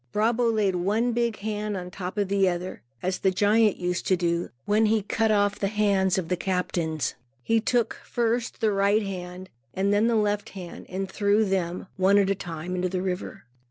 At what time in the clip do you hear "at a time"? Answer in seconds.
12.17-12.73